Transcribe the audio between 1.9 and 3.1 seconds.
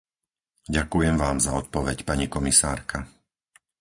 pani komisárka.